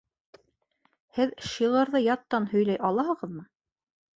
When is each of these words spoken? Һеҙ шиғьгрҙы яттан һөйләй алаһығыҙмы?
Һеҙ 1.17 1.35
шиғьгрҙы 1.49 2.01
яттан 2.07 2.51
һөйләй 2.55 2.81
алаһығыҙмы? 2.91 3.45